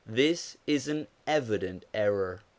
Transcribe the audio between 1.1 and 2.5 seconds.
evident error.